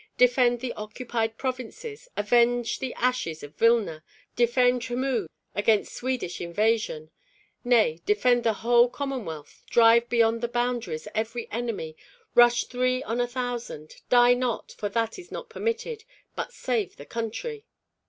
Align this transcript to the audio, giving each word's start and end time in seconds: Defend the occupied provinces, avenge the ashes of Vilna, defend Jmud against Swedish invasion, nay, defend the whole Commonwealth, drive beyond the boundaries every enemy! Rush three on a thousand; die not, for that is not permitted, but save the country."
Defend 0.17 0.61
the 0.61 0.73
occupied 0.73 1.37
provinces, 1.37 2.09
avenge 2.17 2.79
the 2.79 2.91
ashes 2.95 3.43
of 3.43 3.53
Vilna, 3.55 4.03
defend 4.35 4.81
Jmud 4.81 5.27
against 5.53 5.93
Swedish 5.93 6.41
invasion, 6.41 7.11
nay, 7.63 8.01
defend 8.03 8.43
the 8.43 8.53
whole 8.65 8.89
Commonwealth, 8.89 9.63
drive 9.69 10.09
beyond 10.09 10.41
the 10.41 10.47
boundaries 10.47 11.07
every 11.13 11.47
enemy! 11.51 11.95
Rush 12.33 12.63
three 12.63 13.03
on 13.03 13.21
a 13.21 13.27
thousand; 13.27 13.97
die 14.09 14.33
not, 14.33 14.71
for 14.75 14.89
that 14.89 15.19
is 15.19 15.31
not 15.31 15.49
permitted, 15.51 16.03
but 16.35 16.51
save 16.51 16.95
the 16.95 17.05
country." 17.05 17.67